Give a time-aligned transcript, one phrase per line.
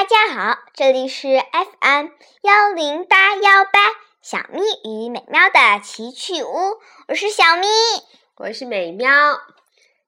[0.00, 2.06] 大家好，这里是 FM
[2.40, 3.80] 幺零八幺八
[4.22, 7.66] 小咪与美妙的奇趣屋，我是小咪，
[8.36, 9.10] 我是美妙。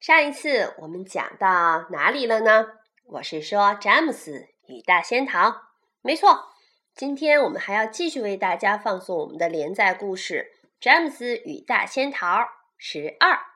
[0.01, 2.69] 上一次我们讲到哪里了呢？
[3.05, 5.61] 我是说詹姆斯与大仙桃，
[6.01, 6.47] 没错。
[6.95, 12.39] 今天我们还要继续为大家放送我们的连载故事《詹姆斯与大仙桃》
[12.79, 13.52] 十二。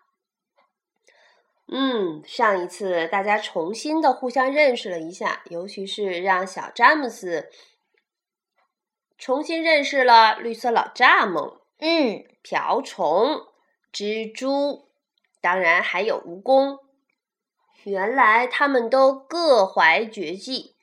[1.68, 7.50] 嗯，上一次大家重新的互相认识了一下，尤其是让小詹姆斯
[9.18, 13.46] 重新认识了绿色老蚱蜢，嗯，瓢虫、
[13.92, 14.88] 蜘蛛，
[15.40, 16.78] 当然还有蜈蚣。
[17.82, 20.76] 原来他们都各怀绝技，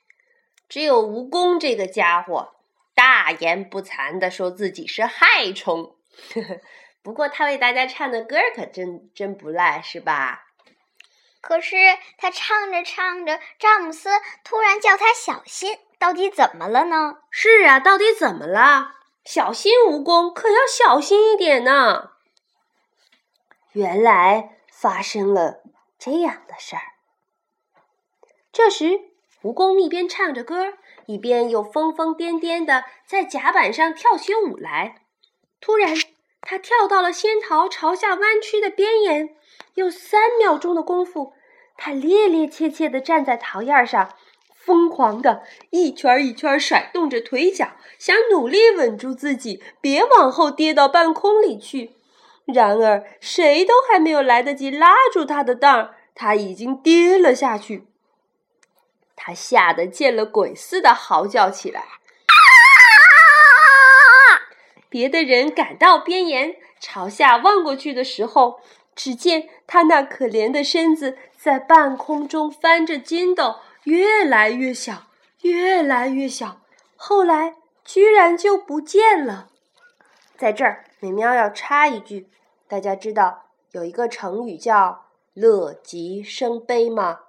[0.68, 2.54] 只有蜈蚣这个家伙
[2.94, 5.96] 大言不惭的说自己是害虫。
[7.02, 10.43] 不过他为大家唱的歌可真真不赖，是吧？
[11.46, 11.76] 可是
[12.16, 14.08] 他唱着唱着，詹姆斯
[14.44, 17.18] 突然叫他小心，到底怎么了呢？
[17.30, 18.94] 是啊，到底怎么了？
[19.26, 22.12] 小心蜈蚣，可要小心一点呢。
[23.72, 25.60] 原来发生了
[25.98, 26.82] 这样的事儿。
[28.50, 29.00] 这时，
[29.42, 30.72] 蜈蚣一边唱着歌，
[31.04, 35.02] 一边又疯疯癫癫的在甲板上跳起舞来。
[35.60, 35.94] 突然，
[36.40, 39.36] 他跳到了仙桃朝下弯曲的边沿。
[39.74, 41.33] 用三秒钟的功夫，
[41.76, 44.14] 他趔趔趄趄地站在桃叶上，
[44.54, 51.96] 疯狂地一圈一圈甩动着腿脚，想努力稳住自己，别往后跌到半空里去。
[52.46, 57.86] 然而，谁都还没有来得及拉住他的档，他已经跌了下去。
[59.16, 61.84] 他吓得见了鬼似的嚎叫起来。
[64.88, 68.60] 别的人赶到边沿，朝下望过去的时候。
[68.96, 75.02] 只见他那可怜的身子在半空中翻着筋斗，越来越小，
[75.42, 76.62] 越来越小，
[76.96, 79.50] 后来居然就不见了。
[80.38, 82.30] 在这儿，美喵要插一句：
[82.66, 87.20] 大家知道有一个成语叫“乐极生悲”吗？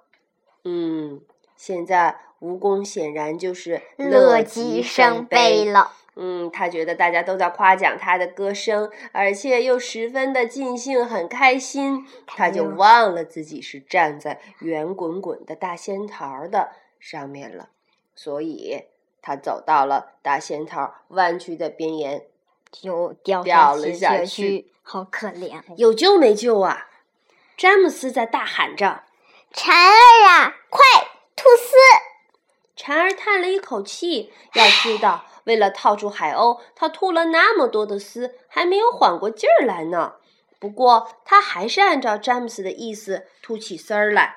[0.64, 1.20] 嗯，
[1.54, 5.92] 现在蜈蚣显然就是乐极生悲了。
[6.18, 12.06] 嗯，他觉得大家都在夸奖他的歌声，而且又十分的尽兴，很开心。
[12.26, 17.68] 他就忘了自己是站在圆滚滚的大仙桃的上面了，
[18.14, 18.84] 所以
[19.20, 22.24] 他走到了大仙桃弯曲的边沿，
[22.72, 23.44] 就掉
[23.76, 24.72] 了下去。
[24.82, 26.88] 好可怜，有救没救啊？
[27.58, 29.02] 詹姆斯在大喊着
[29.52, 30.82] ：“蝉儿啊，快
[31.34, 31.74] 吐丝！”
[32.76, 35.24] 蝉儿叹了一口气，要知道。
[35.44, 40.14] 为了套住海鸥，它吐了那么多的丝，还没有缓过劲儿来呢。
[40.58, 44.36] 不过，他还是按照詹姆斯的意思吐起丝儿来。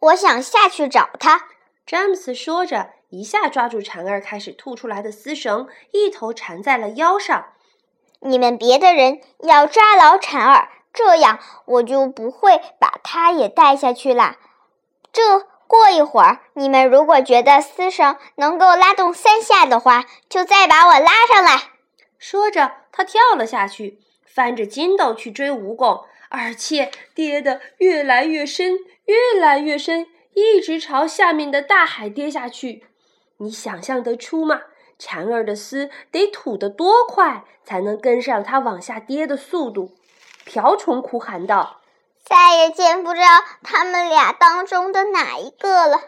[0.00, 1.46] 我想下去找他。
[1.86, 7.52] 詹姆斯说着，一下抓住蝉儿开始吐出来的丝绳，一头缠在了腰上。
[8.20, 14.36] 你们别的人要抓牢蝉儿，这样我就不会把它也带下去啦。
[15.12, 15.46] 这。
[15.68, 21.74] 过一会儿，你们如果觉得丝绳能够拉动三下的话，就再把我拉上来。
[22.18, 32.84] 说着，他跳了下去，翻着筋斗去追蜈蚣，而且跌得越来越深，越来越深，一直朝下面的大海跌下去。
[33.36, 34.62] 你想象得出吗？
[34.98, 39.94] 蝉儿的丝得吐得多快，才能跟上它往下跌的速度？
[40.44, 41.82] 瓢虫哭喊道。
[42.28, 43.20] 再也见不着
[43.62, 45.98] 他们俩当中的哪一个了。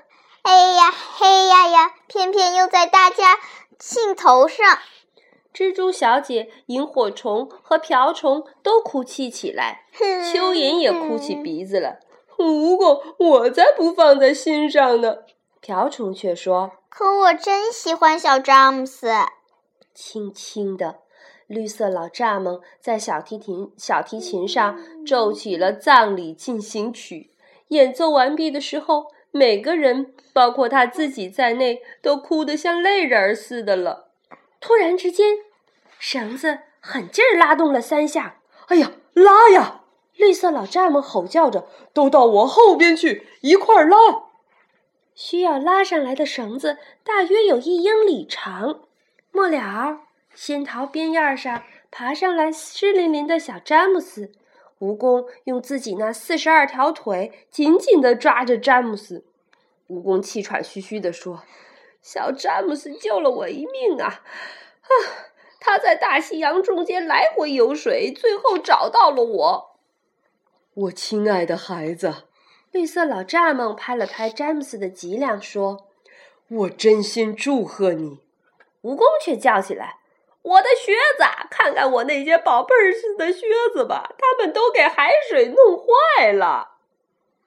[0.42, 3.38] 哎呀，嘿呀呀，偏偏又在大家
[3.78, 4.78] 兴头上。
[5.54, 12.00] 蜘蛛小姐、萤火虫和瓢虫都哭泣起来，蚯蚓也哭起鼻子了。
[12.36, 15.16] 不过，我才不放在心上呢。
[15.60, 19.10] 瓢虫却说：“可我真喜欢小詹姆斯。”
[19.94, 21.00] 轻轻的。
[21.50, 27.30] 绿色老蚱蜢在小提琴小提琴上奏起了葬礼进行曲。
[27.68, 34.10] 演奏完毕的时候，每个人，包括他自己在内，都哭得像泪人儿似的了。
[34.60, 35.38] 突然之间，
[35.98, 38.36] 绳子狠劲儿拉动了三下。
[38.68, 39.80] “哎呀，拉呀！”
[40.14, 43.96] 绿色老蚱蜢吼叫着，“都到我后边去，一块儿拉！”
[45.16, 48.82] 需要拉上来的绳子大约有一英里长。
[49.32, 50.02] 末了。
[50.34, 54.32] 仙桃边沿上爬上来湿淋淋的小詹姆斯，
[54.78, 59.24] 蜈蚣用自己那四十二条腿紧紧地抓着詹姆斯。
[59.88, 61.42] 蜈蚣气喘吁吁地说
[62.00, 64.06] ：“小詹姆斯救了我一命啊！
[64.06, 64.90] 啊，
[65.58, 69.76] 他在大西洋中间来回游水，最后找到了我。
[70.74, 72.24] 我亲爱的孩子。”
[72.70, 75.88] 绿色老蚱蜢拍了拍詹姆斯的脊梁，说。
[76.46, 78.20] 我真心祝贺你。”
[78.82, 79.98] 蜈蚣却叫起来
[80.42, 86.76] ：“我的靴子，看看我那些宝贝儿似的靴子吧，他们都给海水弄坏了。”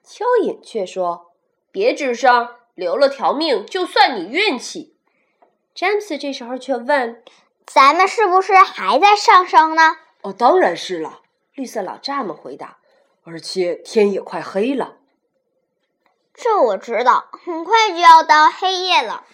[0.06, 1.32] 蚯蚓却说
[1.72, 4.96] ：“别吱声，留了条命就算你运气。”
[5.74, 7.22] 詹姆斯这时候却问
[7.66, 11.20] ：“咱们是不是还在上升呢？”“哦，当然是了。”
[11.54, 12.78] 绿色老蚱蜢回答。
[13.26, 14.98] “而且天也快黑了。
[16.34, 19.24] ”“这我知道，很快就要到黑夜了。”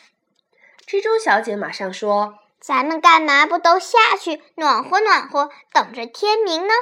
[0.86, 6.72] 蜘蛛小姐马上说：“咱们干嘛不都下去暖和暖和，等着天明呢？”“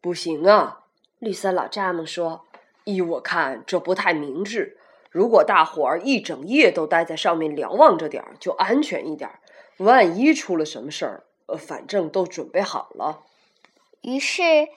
[0.00, 0.80] 不行啊！”
[1.18, 2.44] 绿色老蚱蜢说。
[2.84, 4.78] 依我看，这不太明智。
[5.10, 9.40] 如果大伙儿一整夜都待在上面瞭望着点儿，就安全一点儿。
[9.76, 13.20] 万一出了什么事儿，呃，反正都准备好了。
[14.00, 14.68] 于是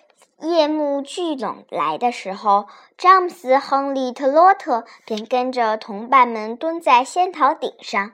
[0.41, 2.67] 夜幕聚拢来的时候，
[2.97, 8.11] 詹姆斯、亨利、特洛特便跟着同伴们蹲在仙桃顶上。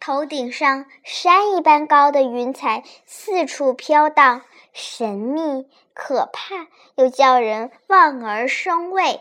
[0.00, 4.42] 头顶上山一般高的云彩四处飘荡，
[4.72, 9.20] 神秘、可怕，又叫人望而生畏。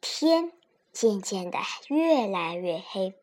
[0.00, 0.52] 天
[0.92, 1.58] 渐渐的
[1.88, 3.14] 越来越黑，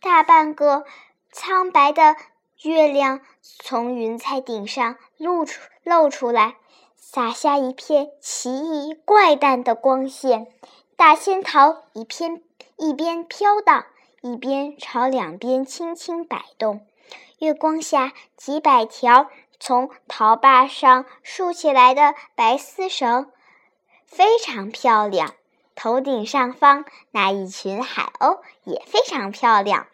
[0.00, 0.84] 大半个
[1.32, 2.16] 苍白的
[2.62, 6.56] 月亮从云彩顶上露出露出来，
[6.96, 10.46] 洒下一片奇异怪诞的光线。
[10.96, 12.42] 大仙桃一片
[12.76, 13.86] 一边飘荡，
[14.22, 16.86] 一边朝两边轻轻摆动。
[17.40, 19.28] 月光下，几百条
[19.58, 23.32] 从桃把上竖起来的白丝绳，
[24.06, 25.34] 非常漂亮。
[25.74, 29.88] 头顶上方那一群海鸥也非常漂亮，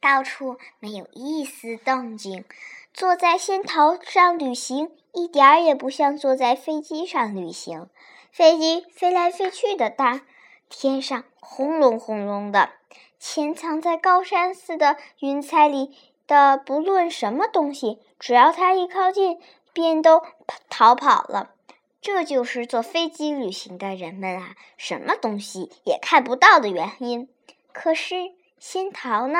[0.00, 2.46] 到处没有一丝动静。
[2.94, 7.90] 坐在仙桃上旅行，一点儿也不像坐在飞机上旅行。
[8.32, 10.22] 飞机飞来飞去的大，
[10.70, 12.70] 天上轰隆轰隆的，
[13.18, 19.40] 潜藏在高山似的云彩里的不论什么东西，只要它一靠近，
[19.72, 20.22] 便都
[20.68, 21.54] 逃跑了。
[22.00, 27.28] 这就是坐飞机旅行的人们啊，什么东西也看不到的原因。
[27.72, 28.14] 可是
[28.58, 29.38] 仙桃呢？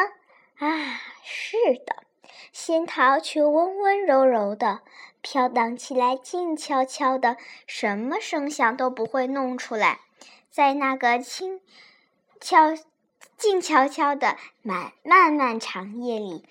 [0.59, 2.03] 啊，是的，
[2.53, 4.81] 仙桃却温温柔柔的，
[5.21, 7.37] 飘荡起来静悄悄的，
[7.67, 10.01] 什么声响都不会弄出来。
[10.51, 11.61] 在那个轻
[12.41, 12.75] 悄、
[13.39, 16.45] 静悄悄的漫漫漫长夜里。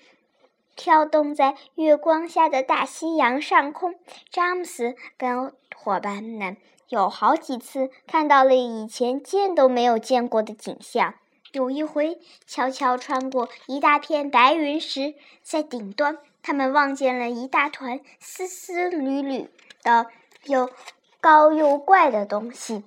[0.74, 3.94] 跳动在月光下的大西洋上空，
[4.30, 6.56] 詹姆斯跟伙伴们
[6.88, 11.14] 有好几次看到了以前见都没有见过的景象。
[11.52, 19.50] 有一回，悄悄穿过一大片白云时，在顶端，他们望见了一大团丝丝缕缕
[19.82, 20.06] 的
[20.44, 20.70] 又
[21.20, 22.84] 高又怪的东西，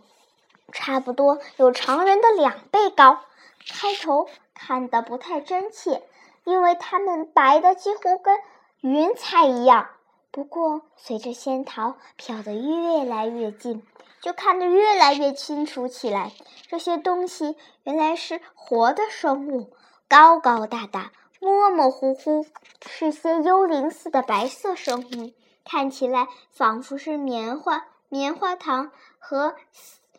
[0.71, 3.25] 差不多有常人的两倍高。
[3.67, 6.03] 开头看得不太真切。
[6.43, 8.35] 因为它们白的几乎跟
[8.79, 9.91] 云彩一样，
[10.31, 13.83] 不过随着仙桃飘得越来越近，
[14.21, 16.31] 就看得越来越清楚起来。
[16.67, 19.71] 这些东西原来是活的生物，
[20.09, 22.47] 高高大大，模模糊糊，
[22.87, 25.31] 是些幽灵似的白色生物，
[25.63, 29.55] 看起来仿佛是棉花、棉花糖和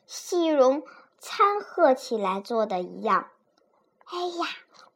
[0.07, 0.85] 细绒
[1.23, 3.31] 掺和起来做的一样。
[4.05, 4.47] 哎呀！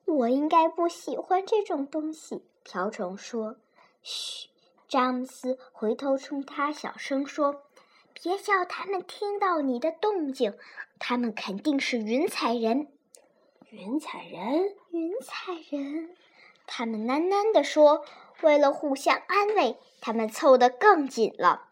[0.04, 3.56] 我应该不喜欢这种东西，瓢虫说。
[4.02, 4.48] 嘘，
[4.86, 7.62] 詹姆斯回头冲他小声说
[8.14, 10.56] ：“别叫他们听到你的动静，
[11.00, 12.86] 他们肯定是云彩人。”
[13.70, 16.14] 云彩人，云彩人，
[16.66, 18.04] 他们喃喃地说。
[18.42, 21.68] 为了互相安慰，他们凑得更紧了。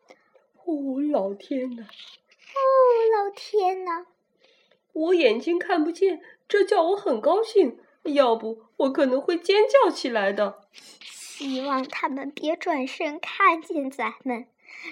[0.65, 0.75] 哦，
[1.13, 1.83] 老天哪！
[1.83, 1.87] 哦，
[3.15, 4.07] 老天哪！
[4.95, 7.79] 我眼睛看不见，这叫我很高兴。
[8.05, 10.63] 要不我可能会尖叫起来的。
[10.73, 14.47] 希望他们别转身看见咱们。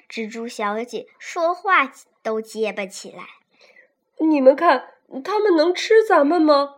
[0.08, 1.92] 蜘蛛小姐说话
[2.22, 3.24] 都结巴起来。
[4.18, 6.76] 你们看，他们能吃咱们吗？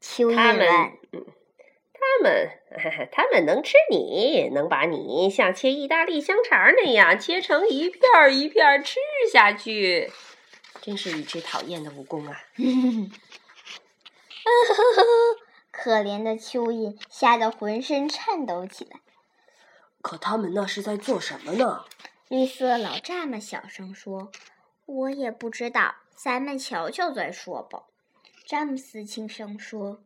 [0.00, 0.66] 蚯蚓们，
[1.92, 2.50] 他们，
[3.10, 9.00] 他们能吃你，能把你像切意大利香肠那样切成一片儿一片儿吃
[9.32, 10.10] 下去。
[10.84, 12.44] 真是一只讨厌的蜈蚣啊！
[14.44, 15.02] 呵呵呵，
[15.70, 19.00] 可怜的蚯蚓吓得浑身颤抖起来。
[20.02, 21.86] 可他们那是在做什么呢？
[22.28, 24.30] 绿色老蚱蜢小声说
[24.84, 27.84] ：“我也不知道，咱们瞧瞧再说吧。”
[28.44, 30.02] 詹姆斯轻声说。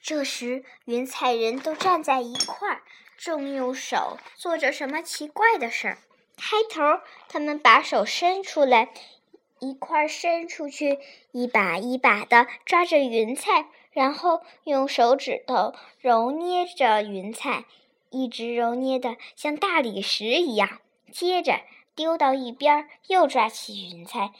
[0.00, 2.82] 这时，云彩人都站在一块儿，
[3.18, 5.98] 正用手做着什么奇怪的事儿。
[6.38, 6.80] 开头，
[7.28, 8.90] 他们把手伸出来，
[9.64, 10.98] 一块伸出去，
[11.32, 17.64] 一把一把的抓着云彩，然后用手指头揉捏着云彩，
[18.10, 20.80] 一直揉捏的像大理石一样。
[21.10, 21.60] 接着
[21.94, 24.32] 丢到一边，又抓起云彩，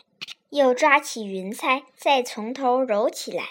[0.50, 3.44] 又抓起云彩，再从头揉起来。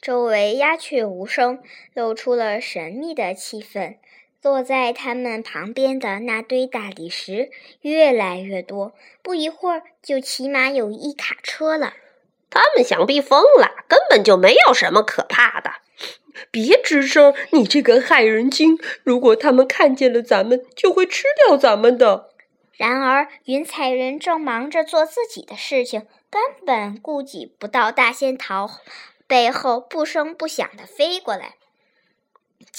[0.00, 3.98] 周围鸦雀无声，露出了神秘的气氛。
[4.42, 7.50] 落在他们旁边的那堆大理石
[7.82, 11.92] 越来越多，不一会儿就起码有一卡车了。
[12.48, 15.70] 他们想必疯了，根本就没有什么可怕的。
[16.50, 18.78] 别吱声，你这个害人精！
[19.04, 22.30] 如果他们看见了咱们，就会吃掉咱们的。
[22.72, 28.70] 然而，云彩人正忙着做自己的事情，根本顾及不到大仙桃
[29.26, 31.56] 背后不声不响的飞过来。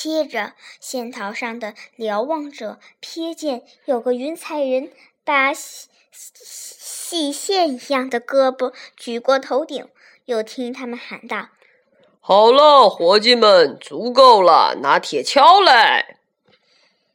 [0.01, 4.91] 接着，仙桃上的瞭望者瞥见有个云彩人
[5.23, 9.87] 把细细线一样的胳膊举过头顶，
[10.25, 11.49] 又听他们喊道
[12.19, 16.17] ：“好了，伙计们，足够了，拿铁锹来！”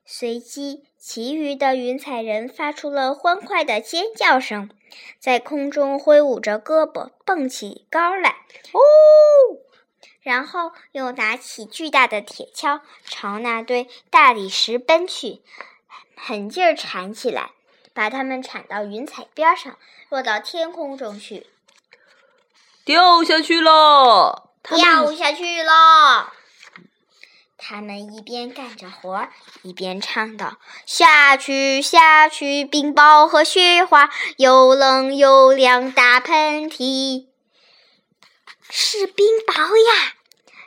[0.06, 4.70] 随即，其余的云彩人发出了欢快的尖叫声，
[5.18, 8.30] 在空中挥舞着胳膊，蹦起高来。
[8.72, 8.78] 哦！
[10.26, 15.40] 然后又拿起巨大的铁锹，朝那堆大理石奔去，
[16.16, 17.52] 狠劲儿铲起来，
[17.94, 19.78] 把它们铲到云彩边上，
[20.08, 21.46] 落到天空中去。
[22.84, 24.50] 掉下去了！
[24.64, 26.32] 掉下去了！
[27.56, 29.28] 他们一边干着活，
[29.62, 37.28] 一边唱道：“下去，下去，冰雹和雪花，又冷又凉，打喷嚏。”
[38.68, 40.14] 是冰雹呀！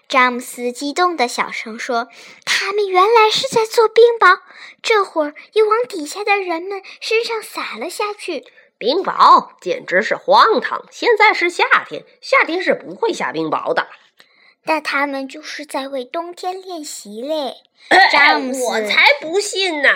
[0.09, 2.09] 詹姆斯激动的小声说
[2.43, 4.39] ：“他们原来是在做冰雹，
[4.81, 8.51] 这会儿又往底下的人们身上撒了下去。
[8.79, 10.83] 冰雹简直是荒唐！
[10.89, 13.87] 现在是夏天，夏天是不会下冰雹的。
[14.65, 17.57] 但他们就是在为冬天练习嘞。”
[18.11, 19.89] 詹姆斯，我才不信呢！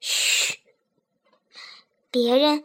[0.00, 0.58] 嘘，
[2.10, 2.64] 别人，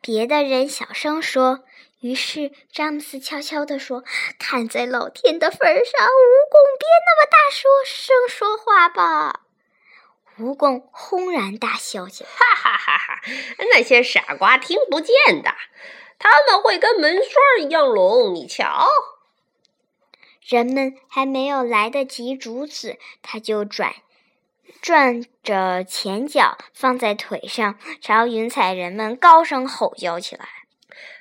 [0.00, 1.64] 别的人小声说。
[2.00, 4.02] 于是，詹姆斯悄悄地说
[4.40, 9.42] ：“看在老天的份上，蜈蚣别那么大说声说话吧。”
[10.40, 13.20] 蜈蚣轰然大笑起来：“哈哈哈哈！
[13.70, 15.54] 那些傻瓜听不见的，
[16.18, 18.34] 他们会跟门栓一样聋。
[18.34, 18.88] 你瞧。”
[20.40, 23.94] 人们还没有来得及阻止，他就转
[24.80, 30.48] 转着前脚放在腿上，朝云彩人们高声吼叫起来。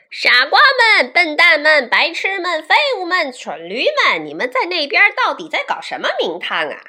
[0.10, 6.82] 傻瓜们、笨蛋们、白痴们、废物们、蠢驴们，你们在那边到底在搞什么名堂啊？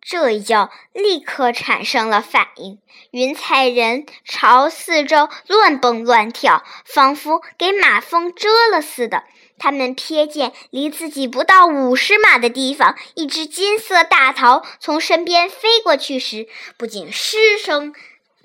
[0.00, 2.78] 这一叫立刻产生了反应，
[3.10, 9.24] 云彩人朝四周乱蹦乱跳，仿佛给马蜂蛰了似的。
[9.58, 16.48] 他们瞥见离自己不到五十码的地方，一只金色大桃从身边飞过去时，
[16.78, 17.94] 不仅失声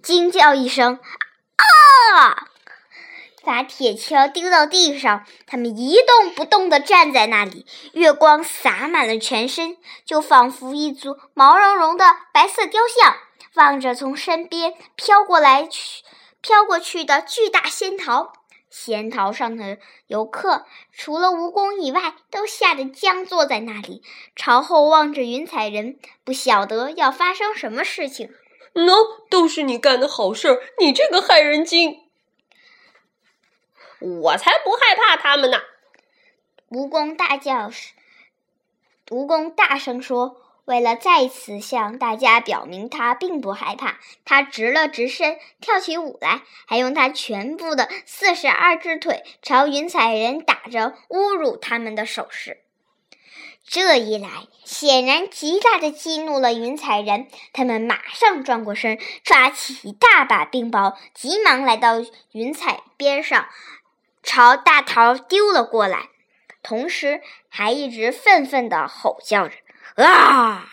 [0.03, 0.99] 惊叫一声
[1.55, 2.47] ：“啊！”
[3.43, 7.65] 把铁锹丢到地上，他们一动不动地站在那里。
[7.93, 13.15] 月光洒满了全身，就仿佛一组毛茸茸的白色雕像。
[13.55, 16.03] 望着从身边飘过来、去
[16.39, 18.31] 飘过去的巨大仙桃，
[18.69, 24.03] 仙桃上的游客除了蜈蚣以外，都吓得僵坐在那里，
[24.37, 28.29] 朝后望着云彩人，不晓得要发生什么事情。
[28.73, 28.93] 喏，
[29.29, 31.97] 都是你干的好事儿，你这个害人精！
[34.01, 35.59] 我才不害怕他们呢！
[36.69, 37.93] 蜈蚣大叫时，
[39.07, 52.61] 蜈蚣大声说：“为了再次向大家表明他并不害怕，他直了直身，跳起舞来，还用他全部的四十二只腿朝云彩人打着侮辱他们的手势。
[53.63, 63.47] 这一来，显然极大的激怒了云彩人，他们马上转过身，抓起一大把冰雹，急忙来到云彩边上。
[64.23, 66.09] 朝大桃丢了过来，
[66.61, 69.55] 同时还一直愤愤地吼叫着
[70.03, 70.67] ：“啊！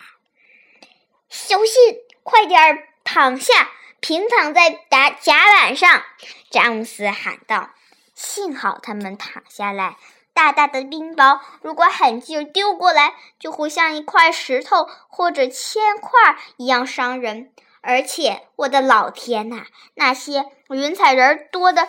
[1.29, 6.03] 小心，快点儿躺下，平躺在甲甲板上！”
[6.49, 7.71] 詹姆斯喊道。
[8.13, 9.95] 幸好他们躺下来，
[10.33, 17.51] 大大的冰雹如果狠劲丢过来，就会像一块石头或者铅块一样伤人。
[17.81, 19.65] 而且，我的老天呐，
[19.95, 21.87] 那些云彩人多的。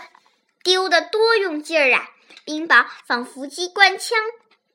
[0.63, 2.11] 丢得多用劲儿啊！
[2.45, 4.19] 冰雹仿佛机关枪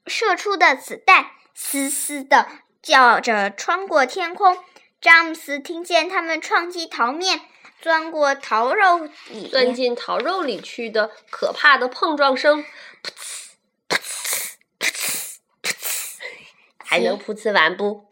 [0.07, 2.47] 射出的子弹，嘶嘶地
[2.81, 4.57] 叫着穿过天空。
[5.01, 7.41] 詹姆斯听见他们撞击桃面，
[7.81, 16.19] 钻过桃肉里，钻进桃肉里去的可怕的碰撞声，噗呲噗呲噗呲噗呲，
[16.83, 18.07] 还能噗呲完不？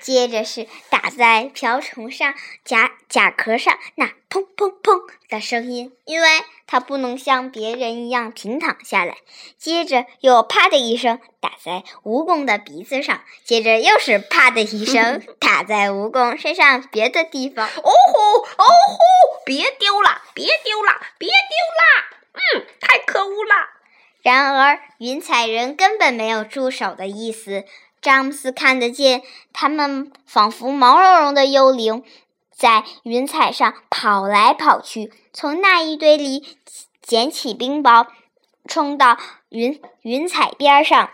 [0.00, 6.28] 接着是打在瓢虫上、甲甲壳上那砰砰砰的声音，因为
[6.66, 9.16] 它不能像别人一样平躺下来。
[9.56, 17.66] 接着又啪的一声打在蜈蚣的鼻子上，接着又是啪的一声 打在蜈蚣身上别的地方。
[17.66, 19.42] 哦吼哦吼！
[19.44, 21.34] 别丢了，别丢了，别丢
[21.78, 22.18] 了！
[22.34, 23.70] 嗯，太可恶了。
[24.20, 27.64] 然而云彩人根本没有住手的意思。
[28.00, 32.04] 詹姆斯看得见，他们仿佛毛茸茸的幽灵，
[32.54, 36.56] 在云彩上跑来跑去，从那一堆里
[37.02, 38.06] 捡起冰雹，
[38.66, 39.16] 冲到
[39.48, 41.10] 云云彩边上，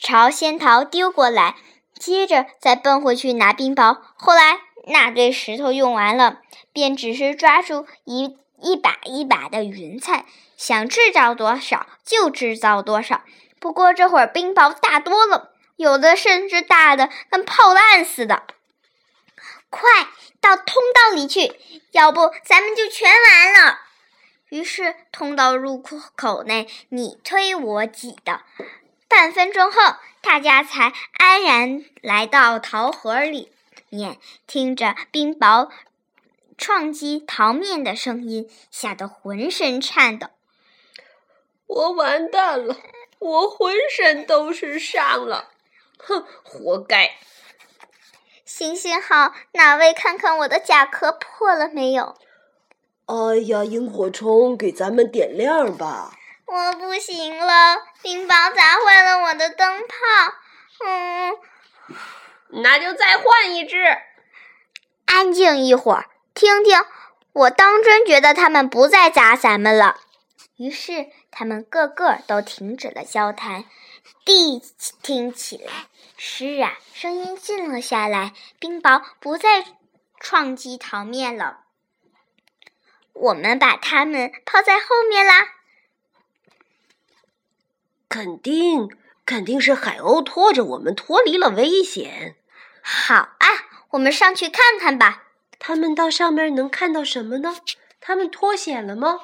[0.00, 1.56] 朝仙桃丢过来，
[1.98, 3.98] 接着再奔回去拿冰雹。
[4.16, 6.38] 后来那堆石头用完了，
[6.72, 10.24] 便只是抓住一一把一把的云彩，
[10.56, 13.22] 想制造多少就制造多少。
[13.58, 15.49] 不过这会儿冰雹大多了。
[15.80, 18.44] 有的甚至大的跟炮弹似的，
[19.70, 19.88] 快
[20.38, 21.58] 到通道里去，
[21.92, 23.80] 要不咱们就全完了。
[24.50, 28.42] 于是通道入口口内你推我挤的，
[29.08, 33.50] 半分钟后，大家才安然来到桃核里
[33.88, 35.70] 面，听着冰雹
[36.58, 40.28] 撞击桃面的声音，吓得浑身颤抖。
[41.66, 42.76] 我完蛋了，
[43.18, 45.52] 我浑身都是伤了。
[46.06, 47.10] 哼，活该！
[48.44, 52.16] 行行好，哪位看看我的甲壳破了没有？
[53.06, 56.12] 哎呀，萤火虫，给咱们点亮吧！
[56.46, 59.94] 我不行了，冰雹砸坏了我的灯泡。
[60.84, 61.38] 嗯，
[62.48, 63.76] 那就再换一只。
[65.06, 66.84] 安静一会儿，听听，
[67.32, 70.00] 我当真觉得他们不再砸咱们了。
[70.56, 73.64] 于是，他们个个都停止了交谈。
[74.24, 74.62] 地
[75.02, 75.72] 听起来，
[76.22, 78.34] 是啊，声音静了下来。
[78.58, 79.64] 冰雹不再
[80.18, 81.60] 撞击桃面了。
[83.14, 85.48] 我们把它们抛在后面啦。
[88.10, 88.90] 肯定，
[89.24, 92.36] 肯定是海鸥拖着我们脱离了危险。
[92.82, 93.48] 好啊，
[93.92, 95.24] 我们上去看看吧。
[95.58, 97.56] 他们到上面能看到什么呢？
[97.98, 99.20] 他们脱险了吗？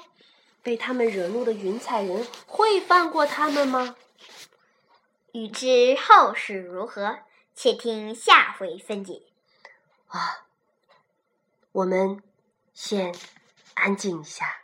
[0.63, 3.97] 被他们惹怒的云彩人会放过他们吗？
[5.37, 7.19] 欲知后事如何，
[7.55, 9.21] 且听下回分解。
[10.07, 10.47] 啊，
[11.73, 12.23] 我们
[12.73, 13.15] 先
[13.75, 14.63] 安静一下，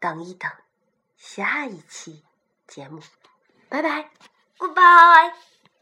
[0.00, 0.50] 等一等
[1.16, 2.24] 下一期
[2.66, 3.00] 节目。
[3.68, 4.10] 拜拜
[4.58, 5.49] ，Goodbye。